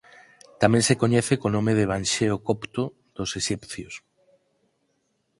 Tamén 0.61 0.81
se 0.87 0.97
coñece 1.01 1.33
co 1.41 1.53
nome 1.55 1.71
de 1.77 1.85
Evanxeo 1.87 2.35
Copto 2.47 2.83
dos 3.17 3.29
Exipcios. 3.39 3.93